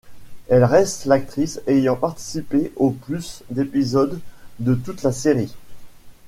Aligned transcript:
Elle 0.49 0.63
reste 0.63 1.05
l'actrice 1.05 1.61
ayant 1.67 1.95
participé 1.95 2.73
au 2.75 2.89
plus 2.89 3.43
d'épisodes 3.51 4.19
de 4.57 4.73
toute 4.73 5.03
la 5.03 5.11
série. 5.11 5.55